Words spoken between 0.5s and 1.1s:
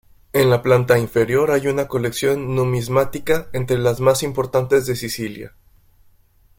planta